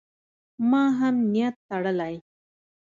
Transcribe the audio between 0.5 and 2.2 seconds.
ما هم نیت تړلی.